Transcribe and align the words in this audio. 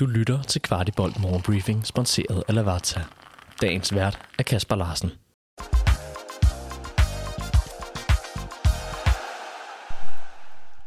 Du 0.00 0.06
lytter 0.06 0.42
til 0.42 0.62
Kvartibolt 0.62 1.20
Morgenbriefing, 1.20 1.86
sponsoreret 1.86 2.42
af 2.48 2.54
Lavazza. 2.54 3.00
Dagens 3.60 3.94
vært 3.94 4.28
er 4.38 4.42
Kasper 4.42 4.76
Larsen. 4.76 5.10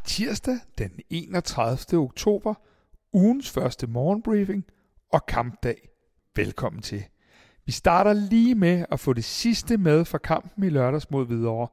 Tirsdag 0.06 0.60
den 0.78 0.92
31. 1.10 2.00
oktober, 2.00 2.54
ugens 3.14 3.50
første 3.50 3.88
morgenbriefing 3.88 4.66
og 5.14 5.26
kampdag. 5.26 5.90
Velkommen 6.36 6.82
til. 6.82 7.04
Vi 7.66 7.72
starter 7.72 8.14
lige 8.14 8.56
med 8.56 8.86
at 8.92 9.00
få 9.00 9.14
det 9.14 9.24
sidste 9.24 9.78
med 9.78 10.06
fra 10.06 10.18
kampen 10.18 10.64
i 10.64 10.70
lørdags 10.70 11.12
mod 11.12 11.26
Hvidovre. 11.26 11.68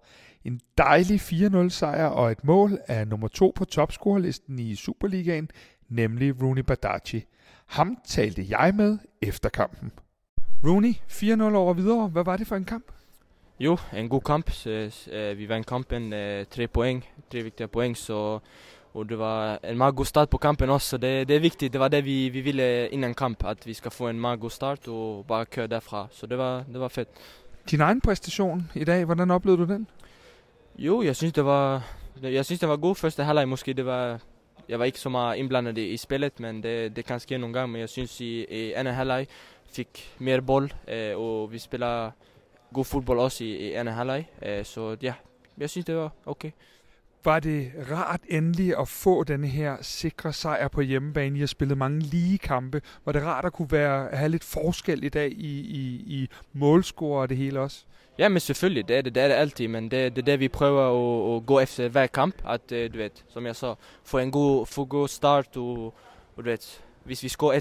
En 0.45 0.61
dejlig 0.79 1.21
4-0 1.21 1.69
sejr 1.69 2.07
og 2.07 2.31
et 2.31 2.45
mål 2.45 2.79
af 2.87 3.09
nummer 3.09 3.29
to 3.29 3.53
på 3.57 3.65
topscorerlisten 3.65 4.59
i 4.59 4.75
Superligaen, 4.75 5.51
nemlig 5.89 6.43
Rooney 6.43 6.63
Badaci. 6.63 7.25
Ham 7.67 7.99
talte 8.07 8.47
jeg 8.49 8.75
med 8.75 8.99
efter 9.23 9.49
kampen. 9.49 9.93
Rooney, 10.65 10.93
4-0 10.93 11.55
over 11.55 11.75
videre. 11.75 12.09
Hvad 12.09 12.25
var 12.25 12.37
det 12.37 12.47
for 12.47 12.57
en 12.57 12.65
kamp? 12.65 12.85
Jo, 13.61 13.79
en 13.97 14.09
god 14.09 14.21
kamp. 14.21 14.51
Uh, 14.67 15.39
vi 15.39 15.49
vandt 15.49 15.67
kampen 15.67 16.13
uh, 16.13 16.47
tre 16.51 16.69
point, 16.69 17.05
tre 17.33 17.43
vigtige 17.43 17.69
point, 17.69 17.99
så 17.99 18.39
og 18.97 19.09
det 19.09 19.19
var 19.19 19.59
en 19.65 19.79
meget 19.79 19.97
god 19.97 20.05
start 20.05 20.31
på 20.31 20.39
kampen 20.39 20.71
også, 20.71 20.89
så 20.89 20.97
det, 20.97 21.29
det 21.29 21.37
er 21.37 21.41
vigtigt. 21.41 21.73
Det 21.73 21.81
var 21.81 21.89
det, 21.89 22.05
vi, 22.05 22.29
vi 22.29 22.41
ville 22.41 22.89
inden 22.89 23.15
kamp, 23.15 23.45
at 23.45 23.67
vi 23.67 23.75
skal 23.75 23.91
få 23.91 24.09
en 24.09 24.21
meget 24.21 24.41
god 24.41 24.51
start 24.51 24.89
og 24.89 25.25
bare 25.29 25.45
køre 25.45 25.67
derfra. 25.67 26.07
Så 26.11 26.27
det 26.27 26.39
var, 26.39 26.65
det 26.73 26.81
var 26.81 26.89
fedt. 26.89 27.09
Din 27.71 27.81
egen 27.81 28.01
præstation 28.01 28.71
i 28.75 28.85
dag, 28.85 29.05
hvordan 29.05 29.31
oplevede 29.31 29.67
du 29.67 29.73
den? 29.73 29.87
Jo, 30.79 31.03
jeg 31.03 31.17
synes, 31.17 31.33
det 31.33 31.45
var, 31.45 31.83
jeg 32.23 32.45
synes, 32.45 32.61
det 32.61 32.69
var 32.69 32.77
god 32.77 32.95
første 32.95 33.25
halvleg 33.25 33.49
måske. 33.49 33.73
Det 33.73 33.87
var, 33.87 34.21
jeg 34.69 34.79
var 34.79 34.85
ikke 34.85 35.01
så 35.01 35.09
meget 35.09 35.37
indblandet 35.37 35.79
i, 35.79 35.97
spelet 35.97 36.33
spillet, 36.33 36.41
men 36.41 36.63
det, 36.63 36.97
det 36.97 37.05
kan 37.05 37.21
ske 37.21 37.39
nogle 37.39 37.55
gange. 37.55 37.73
Men 37.73 37.81
jeg 37.81 37.89
synes, 37.89 38.21
i, 38.21 38.45
i 38.45 38.73
anden 38.73 38.95
halvleg 38.95 39.27
fik 39.73 40.15
mere 40.19 40.43
bold, 40.43 40.71
øh, 40.89 41.19
og 41.19 41.53
vi 41.53 41.59
spiller 41.59 42.11
god 42.73 42.85
fodbold 42.85 43.19
også 43.19 43.45
i, 43.45 43.57
i 43.57 43.73
anden 43.73 43.95
halvleg. 43.95 44.29
Øh, 44.43 44.65
så 44.65 44.97
ja, 45.03 45.15
jeg 45.59 45.71
synes, 45.71 45.85
det 45.85 45.97
var 45.97 46.13
okay. 46.27 46.51
Var 47.25 47.41
det 47.41 47.73
rart 47.91 48.21
endelig 48.29 48.79
at 48.79 48.89
få 48.89 49.25
den 49.25 49.45
her 49.45 49.77
sikre 49.83 50.33
sejr 50.33 50.69
på 50.69 50.81
hjemmebane? 50.81 51.37
I 51.37 51.41
har 51.41 51.47
spillet 51.47 51.79
mange 51.79 52.01
lige 52.01 52.39
kampe. 52.39 52.83
Var 53.05 53.13
det 53.13 53.23
rart 53.23 53.45
at 53.45 53.53
kunne 53.53 53.71
være, 53.71 54.09
have 54.13 54.29
lidt 54.29 54.45
forskel 54.45 55.05
i 55.05 55.09
dag 55.09 55.33
i, 55.33 55.61
i, 55.61 56.05
i 56.07 56.29
målscore 56.53 57.21
og 57.21 57.29
det 57.29 57.37
hele 57.37 57.61
også? 57.61 57.85
Ja, 58.19 58.29
men 58.29 58.41
selvfølgelig, 58.41 58.89
det 58.89 58.97
er 58.97 59.03
det, 59.03 59.15
det, 59.15 59.23
er 59.23 59.29
det 59.29 59.35
altid, 59.35 59.69
men 59.69 59.91
det, 59.91 60.17
det 60.17 60.23
er 60.23 60.27
det, 60.27 60.41
vi 60.41 60.49
prøver 60.49 60.83
at, 60.83 61.37
at 61.37 61.47
gå 61.47 61.61
efter 61.61 61.89
hver 61.89 62.07
kamp, 62.07 62.35
at 62.49 62.73
øh, 62.73 62.93
du 62.93 62.99
ved, 62.99 63.11
som 63.29 63.47
jeg 63.47 63.57
sa, 63.57 63.75
få 64.05 64.19
en 64.19 64.31
god, 64.31 64.67
få 64.67 64.85
god 64.85 65.09
start, 65.09 65.57
og, 65.57 65.95
og 66.37 66.45
du 66.45 66.51
ved, 66.51 66.81
hvis 67.05 67.23
vi 67.23 67.29
scorer 67.29 67.61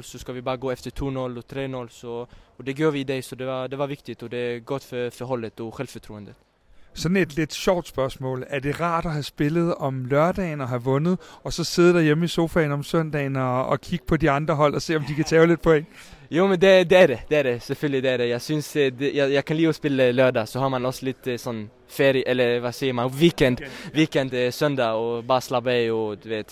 1-0, 0.00 0.02
så 0.02 0.18
skal 0.18 0.34
vi 0.34 0.40
bare 0.40 0.56
gå 0.56 0.70
efter 0.70 0.90
2-0 1.00 1.06
og 1.06 1.84
3-0, 1.86 1.88
så, 1.90 2.26
og 2.58 2.66
det 2.66 2.76
gør 2.76 2.90
vi 2.90 3.00
i 3.00 3.04
dag, 3.04 3.24
så 3.24 3.36
det 3.36 3.46
var, 3.46 3.66
det 3.66 3.78
var 3.78 3.86
vigtigt, 3.86 4.22
og 4.22 4.30
det 4.30 4.56
er 4.56 4.60
godt 4.60 4.84
for, 4.84 5.10
for 5.10 5.24
holdet 5.24 5.60
og 5.60 5.74
selvfortroendet. 5.76 6.34
Sådan 6.98 7.16
et 7.16 7.36
lidt 7.36 7.54
sjovt 7.54 7.88
spørgsmål. 7.88 8.44
Er 8.48 8.60
det 8.60 8.80
rart 8.80 9.04
at 9.04 9.12
have 9.12 9.22
spillet 9.22 9.74
om 9.74 10.04
lørdagen 10.04 10.60
og 10.60 10.68
have 10.68 10.82
vundet, 10.82 11.18
og 11.44 11.52
så 11.52 11.64
sidde 11.64 11.94
derhjemme 11.94 12.24
i 12.24 12.28
sofaen 12.28 12.72
om 12.72 12.82
søndagen 12.82 13.36
og, 13.36 13.66
og 13.66 13.80
kigge 13.80 14.04
på 14.06 14.16
de 14.16 14.30
andre 14.30 14.54
hold 14.54 14.74
og 14.74 14.82
se, 14.82 14.96
om 14.96 15.02
de 15.08 15.14
kan 15.14 15.24
tage 15.24 15.46
lidt 15.46 15.62
point? 15.62 15.86
Jo, 16.30 16.46
men 16.46 16.60
det, 16.60 16.90
det 16.90 16.98
er 16.98 17.06
det. 17.06 17.18
Det 17.28 17.38
er 17.38 17.42
det. 17.42 17.62
Selvfølgelig 17.62 18.02
det 18.02 18.10
er 18.10 18.16
det. 18.16 18.28
Jeg 18.28 18.40
synes, 18.40 18.72
det, 18.72 19.10
jeg, 19.14 19.32
jeg 19.32 19.44
kan 19.44 19.56
lide 19.56 19.68
at 19.68 19.74
spille 19.74 20.12
lørdag, 20.12 20.48
så 20.48 20.60
har 20.60 20.68
man 20.68 20.86
også 20.86 21.04
lidt 21.04 21.40
sådan 21.40 21.70
ferie, 21.88 22.28
eller 22.28 22.58
hvad 22.58 22.72
siger 22.72 22.92
man, 22.92 23.06
weekend, 23.06 23.58
weekend 23.94 24.52
søndag, 24.52 24.86
og 24.86 25.24
bare 25.24 25.40
slappe 25.40 25.72
af, 25.72 25.92
og 25.92 26.24
du 26.24 26.28
ved, 26.28 26.44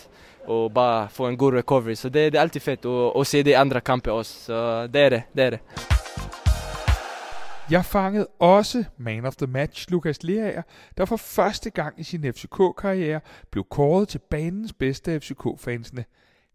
og 0.46 0.72
bare 0.74 1.08
få 1.10 1.28
en 1.28 1.36
god 1.36 1.52
recovery. 1.52 1.94
Så 1.94 2.08
det, 2.08 2.32
det 2.32 2.38
er 2.38 2.42
altid 2.42 2.60
fedt 2.60 2.86
at, 2.86 3.20
at 3.20 3.26
se 3.26 3.42
de 3.42 3.56
andre 3.56 3.80
kampe 3.80 4.12
også. 4.12 4.44
Så 4.44 4.86
det 4.86 5.02
er 5.02 5.08
det. 5.08 5.22
Det 5.36 5.44
er 5.44 5.50
det. 5.50 5.58
Jeg 7.70 7.84
fangede 7.84 8.26
også 8.38 8.84
man 8.96 9.24
of 9.24 9.36
the 9.36 9.46
match 9.46 9.90
Lukas 9.90 10.22
Lerager, 10.22 10.62
der 10.96 11.04
for 11.04 11.16
første 11.16 11.70
gang 11.70 12.00
i 12.00 12.02
sin 12.02 12.32
FCK-karriere 12.32 13.20
blev 13.50 13.64
kåret 13.70 14.08
til 14.08 14.18
banens 14.30 14.72
bedste 14.72 15.12
af 15.12 15.22
FCK-fansene. 15.22 16.04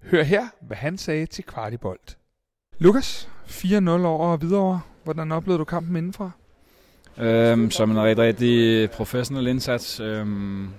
Hør 0.04 0.24
her, 0.24 0.48
hvad 0.62 0.78
han 0.78 0.98
sagde 0.98 1.26
til 1.26 1.44
Kvartibolt. 1.44 2.18
Lukas, 2.80 3.30
4-0 3.48 3.90
over 3.90 4.28
og 4.28 4.42
videre. 4.42 4.82
Hvordan 5.04 5.32
oplevede 5.32 5.60
du 5.60 5.64
kampen 5.64 5.96
indenfra? 5.96 6.32
Øhm, 7.18 7.72
som 7.72 7.92
en 7.92 8.04
rigtig, 8.04 8.26
rigtig 8.26 8.90
professionel 8.92 9.48
indsats. 9.48 10.00
Øhm, 10.00 10.70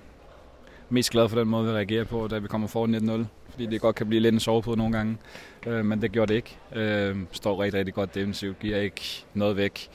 mest 0.89 1.09
glad 1.09 1.29
for 1.29 1.39
den 1.39 1.47
måde, 1.47 1.65
vi 1.65 1.71
reagerer 1.71 2.03
på, 2.03 2.27
da 2.27 2.39
vi 2.39 2.47
kommer 2.47 2.67
foran 2.67 2.95
1-0. 2.95 3.25
Fordi 3.49 3.65
det 3.65 3.81
godt 3.81 3.95
kan 3.95 4.07
blive 4.07 4.21
lidt 4.21 4.33
en 4.33 4.39
sovepude 4.39 4.77
nogle 4.77 4.97
gange. 4.97 5.17
Øh, 5.67 5.85
men 5.85 6.01
det 6.01 6.11
gjorde 6.11 6.33
det 6.33 6.35
ikke. 6.35 6.57
Øh, 6.75 7.17
står 7.31 7.63
rigtig, 7.63 7.79
rigtig 7.79 7.93
godt 7.93 8.15
defensivt. 8.15 8.59
Giver 8.59 8.77
ikke 8.77 9.25
noget 9.33 9.57
væk 9.57 9.89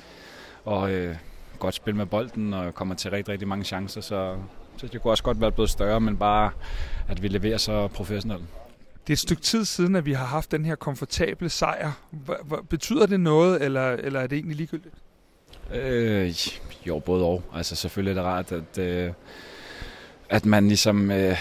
og 0.69 0.93
øh, 0.93 1.17
godt 1.59 1.75
spil 1.75 1.95
med 1.95 2.07
bolden 2.07 2.55
og 2.55 2.75
kommer 2.75 2.95
til 2.95 3.11
rigtig, 3.11 3.33
rigtig 3.33 3.49
mange 3.49 3.65
chancer, 3.65 4.01
så, 4.01 4.37
så 4.77 4.87
det 4.87 5.03
kunne 5.03 5.13
også 5.13 5.23
godt 5.23 5.41
være 5.41 5.53
blevet 5.53 5.71
større, 5.71 6.01
men 6.01 6.17
bare 6.17 6.51
at 7.09 7.23
vi 7.23 7.29
leverer 7.29 7.59
så 7.59 7.89
professionelt. 7.89 8.43
Det 9.07 9.11
er 9.11 9.15
et 9.15 9.19
stykke 9.19 9.43
tid 9.43 9.65
siden, 9.65 9.97
at 9.97 10.07
vi 10.07 10.13
har 10.13 10.25
haft 10.25 10.53
den 10.53 10.65
her 10.65 10.75
komfortable 10.75 11.49
sejr. 11.49 11.93
Betyder 12.69 13.07
det 13.07 13.21
noget, 13.21 13.63
eller, 13.63 13.91
eller 13.91 14.21
er 14.21 14.27
det 14.27 14.37
egentlig 14.37 14.57
ligegyldigt? 14.57 14.95
Øh, 15.75 16.35
jo, 16.87 16.99
både 16.99 17.25
og. 17.25 17.43
Altså 17.55 17.77
selvfølgelig 17.77 18.11
er 18.11 18.15
det 18.15 18.25
rart, 18.25 18.53
at, 18.53 18.79
øh, 18.79 19.13
at 20.29 20.47
man 20.47 20.69
ligesom... 20.69 21.11
Øh, 21.11 21.37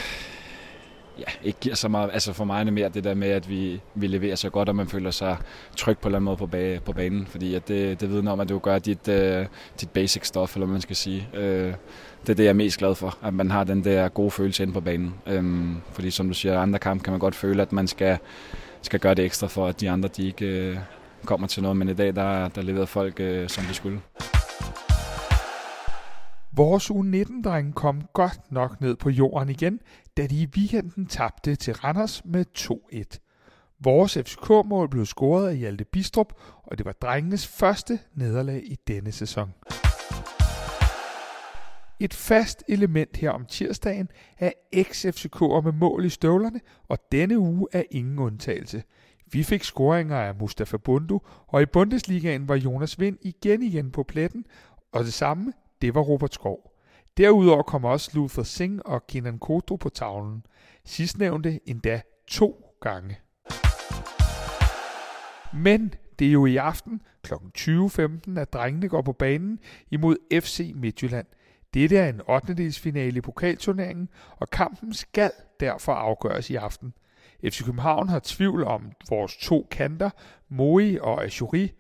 ja, 1.20 1.24
ikke 1.44 1.60
giver 1.60 1.76
så 1.76 1.88
meget. 1.88 2.10
Altså 2.14 2.34
for 2.34 2.46
mig 2.46 2.60
er 2.60 2.64
det 2.64 2.74
mere 2.74 2.90
det 2.90 3.04
der 3.04 3.14
med, 3.14 3.28
at 3.28 3.50
vi, 3.50 3.82
vi 3.96 4.08
leverer 4.08 4.36
så 4.36 4.50
godt, 4.50 4.70
og 4.70 4.76
man 4.76 4.88
føler 4.88 5.12
sig 5.12 5.38
tryg 5.76 5.98
på 5.98 6.08
en 6.08 6.10
eller 6.10 6.18
anden 6.18 6.26
måde 6.26 6.38
på, 6.38 6.48
bag, 6.48 6.84
på 6.84 6.94
banen. 6.94 7.28
Fordi 7.28 7.56
at 7.56 7.68
det, 7.68 8.02
det 8.02 8.10
vidner 8.10 8.32
om, 8.32 8.40
at 8.40 8.50
du 8.50 8.60
gør 8.60 8.80
dit, 8.80 9.08
uh, 9.08 9.46
dit 9.82 9.90
basic 9.90 10.26
stuff, 10.26 10.56
eller 10.56 10.66
hvad 10.66 10.74
man 10.74 10.82
skal 10.82 10.96
sige. 10.96 11.28
Uh, 11.34 11.40
det 12.22 12.30
er 12.30 12.34
det, 12.34 12.44
jeg 12.44 12.50
er 12.50 12.54
mest 12.54 12.78
glad 12.78 12.96
for, 12.96 13.18
at 13.24 13.34
man 13.34 13.52
har 13.52 13.64
den 13.64 13.84
der 13.84 14.08
gode 14.08 14.32
følelse 14.32 14.64
inde 14.64 14.74
på 14.74 14.82
banen. 14.82 15.14
Um, 15.38 15.82
fordi 15.92 16.12
som 16.12 16.28
du 16.28 16.34
siger, 16.34 16.60
andre 16.60 16.80
kampe 16.80 17.04
kan 17.04 17.12
man 17.12 17.20
godt 17.20 17.36
føle, 17.36 17.62
at 17.62 17.74
man 17.74 17.88
skal, 17.88 18.18
skal 18.82 19.00
gøre 19.00 19.14
det 19.14 19.26
ekstra 19.26 19.48
for, 19.48 19.68
at 19.68 19.82
de 19.82 19.90
andre 19.90 20.10
de 20.18 20.28
ikke 20.28 20.72
uh, 20.72 20.78
kommer 21.26 21.48
til 21.48 21.64
noget. 21.64 21.78
Men 21.78 21.90
i 21.90 21.94
dag, 21.94 22.16
der, 22.16 22.48
der 22.48 22.62
leverede 22.62 22.88
folk, 22.88 23.20
uh, 23.20 23.48
som 23.48 23.64
de 23.64 23.74
skulle. 23.74 24.00
Vores 26.58 26.92
U19-drenge 26.92 27.74
kom 27.74 28.02
godt 28.14 28.52
nok 28.52 28.82
ned 28.82 28.96
på 28.96 29.10
jorden 29.10 29.50
igen, 29.50 29.80
da 30.18 30.28
de 30.28 30.42
i 30.42 30.48
weekenden 30.56 31.06
tabte 31.06 31.56
til 31.56 31.74
Randers 31.74 32.26
med 32.26 32.46
2-1. 32.58 33.78
Vores 33.80 34.14
FCK-mål 34.14 34.90
blev 34.90 35.06
scoret 35.06 35.50
af 35.50 35.58
Hjalte 35.58 35.86
Bistrup, 35.86 36.34
og 36.64 36.78
det 36.78 36.86
var 36.86 36.92
drengenes 36.92 37.48
første 37.48 38.00
nederlag 38.16 38.62
i 38.66 38.78
denne 38.88 39.12
sæson. 39.12 39.54
Et 42.00 42.14
fast 42.14 42.64
element 42.68 43.18
her 43.18 43.32
om 43.32 43.46
tirsdagen 43.46 44.10
er 44.38 44.52
ex-FCK'er 44.76 45.62
med 45.62 45.72
mål 45.72 46.06
i 46.06 46.10
støvlerne, 46.10 46.60
og 46.88 46.98
denne 47.12 47.40
uge 47.40 47.68
er 47.72 47.84
ingen 47.92 48.20
undtagelse. 48.20 48.84
Vi 49.32 49.44
fik 49.44 49.64
scoringer 49.64 50.18
af 50.18 50.36
Mustafa 50.36 50.78
Bundu, 50.78 51.22
og 51.48 51.62
i 51.62 51.66
Bundesligaen 51.66 52.50
var 52.50 52.56
Jonas 52.56 53.00
Vind 53.00 53.18
igen 53.22 53.64
igen 53.64 53.92
på 53.92 54.04
pletten, 54.04 54.46
og 54.92 55.04
det 55.04 55.14
samme 55.14 55.54
det 55.82 55.96
var 55.96 56.02
Robert 56.02 56.34
Skov. 56.34 56.72
Derudover 57.18 57.64
kom 57.64 57.86
også 57.86 58.12
Luther 58.14 58.44
Singh 58.44 58.82
og 58.86 59.08
Kenan 59.08 59.40
Kodro 59.40 59.76
på 59.76 59.90
tavlen. 59.90 60.46
Sidstnævnte 60.86 61.60
endda 61.66 62.02
to 62.28 62.76
gange. 62.82 63.20
Men 65.54 65.94
det 66.20 66.28
er 66.28 66.32
jo 66.32 66.46
i 66.46 66.56
aften 66.56 67.02
kl. 67.24 67.34
20.15, 67.58 68.40
at 68.40 68.54
drengene 68.54 68.90
går 68.90 69.02
på 69.02 69.14
banen 69.14 69.60
imod 69.92 70.16
FC 70.42 70.72
Midtjylland. 70.76 71.28
Dette 71.74 71.98
er 71.98 72.10
en 72.10 72.22
8. 72.28 72.72
finale 72.72 73.18
i 73.18 73.22
pokalturneringen, 73.22 74.10
og 74.38 74.50
kampen 74.50 74.94
skal 74.94 75.32
derfor 75.60 75.94
afgøres 75.94 76.50
i 76.50 76.56
aften. 76.56 76.94
FC 77.44 77.64
København 77.66 78.10
har 78.10 78.22
tvivl 78.24 78.64
om 78.64 78.92
vores 79.10 79.38
to 79.38 79.68
kanter, 79.72 80.10
Moi 80.50 81.02
og 81.02 81.24
Ajuri. 81.24 81.72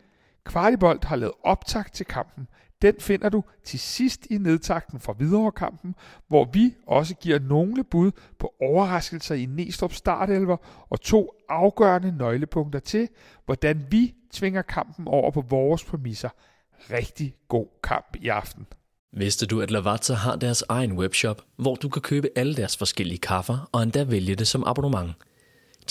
Kvartibolt 0.43 1.05
har 1.05 1.15
lavet 1.15 1.33
optakt 1.43 1.93
til 1.93 2.05
kampen, 2.05 2.47
den 2.81 2.95
finder 2.99 3.29
du 3.29 3.43
til 3.63 3.79
sidst 3.79 4.27
i 4.29 4.37
nedtakten 4.37 4.99
fra 4.99 5.13
Hvidovre-kampen, 5.13 5.95
hvor 6.27 6.49
vi 6.53 6.75
også 6.87 7.15
giver 7.15 7.39
nogle 7.39 7.83
bud 7.83 8.11
på 8.39 8.53
overraskelser 8.61 9.35
i 9.35 9.45
Næstrup 9.45 9.93
startelver 9.93 10.57
og 10.89 11.01
to 11.01 11.31
afgørende 11.49 12.17
nøglepunkter 12.17 12.79
til, 12.79 13.09
hvordan 13.45 13.85
vi 13.89 14.13
tvinger 14.33 14.61
kampen 14.61 15.07
over 15.07 15.31
på 15.31 15.41
vores 15.41 15.83
præmisser. 15.83 16.29
Rigtig 16.91 17.35
god 17.47 17.67
kamp 17.83 18.15
i 18.21 18.27
aften. 18.27 18.67
Vidste 19.13 19.45
du, 19.45 19.61
at 19.61 19.71
Lavazza 19.71 20.13
har 20.13 20.35
deres 20.35 20.63
egen 20.69 20.97
webshop, 20.97 21.41
hvor 21.55 21.75
du 21.75 21.89
kan 21.89 22.01
købe 22.01 22.29
alle 22.35 22.55
deres 22.55 22.77
forskellige 22.77 23.19
kaffer 23.19 23.69
og 23.71 23.83
endda 23.83 24.03
vælge 24.03 24.35
det 24.35 24.47
som 24.47 24.63
abonnement– 24.67 25.11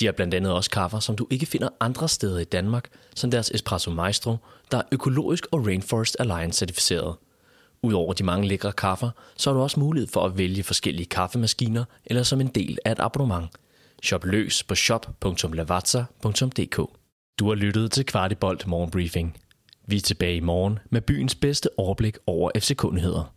de 0.00 0.04
har 0.04 0.12
blandt 0.12 0.34
andet 0.34 0.52
også 0.52 0.70
kaffer, 0.70 1.00
som 1.00 1.16
du 1.16 1.26
ikke 1.30 1.46
finder 1.46 1.68
andre 1.80 2.08
steder 2.08 2.38
i 2.38 2.44
Danmark, 2.44 2.88
som 3.14 3.30
deres 3.30 3.50
Espresso 3.50 3.90
Maestro, 3.90 4.36
der 4.70 4.78
er 4.78 4.82
økologisk 4.92 5.46
og 5.52 5.66
Rainforest 5.66 6.16
Alliance 6.18 6.58
certificeret. 6.58 7.16
Udover 7.82 8.12
de 8.12 8.24
mange 8.24 8.48
lækre 8.48 8.72
kaffer, 8.72 9.10
så 9.36 9.50
har 9.50 9.54
du 9.54 9.62
også 9.62 9.80
mulighed 9.80 10.08
for 10.08 10.24
at 10.24 10.38
vælge 10.38 10.62
forskellige 10.62 11.06
kaffemaskiner 11.06 11.84
eller 12.06 12.22
som 12.22 12.40
en 12.40 12.48
del 12.48 12.78
af 12.84 12.92
et 12.92 13.00
abonnement. 13.00 13.48
Shop 14.02 14.24
løs 14.24 14.62
på 14.62 14.74
shop.lavazza.dk. 14.74 16.76
Du 17.38 17.48
har 17.48 17.54
lyttet 17.54 17.92
til 17.92 18.06
Kvartibolt 18.06 18.66
Morgenbriefing. 18.66 19.36
Vi 19.86 19.96
er 19.96 20.00
tilbage 20.00 20.36
i 20.36 20.40
morgen 20.40 20.78
med 20.90 21.00
byens 21.00 21.34
bedste 21.34 21.68
overblik 21.76 22.16
over 22.26 22.50
FC-kundigheder. 22.58 23.35